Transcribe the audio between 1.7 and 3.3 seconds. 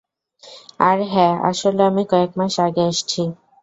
আমি কয়েক মাস আগে আসছি।